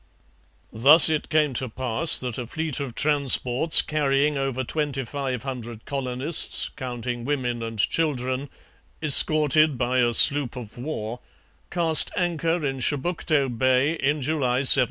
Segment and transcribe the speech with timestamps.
[0.73, 5.85] Thus it came to pass that a fleet of transports carrying over twenty five hundred
[5.85, 8.49] colonists, counting women and children,
[9.03, 11.19] escorted by a sloop of war,
[11.69, 14.77] cast anchor in Chebucto Bay in July 1749.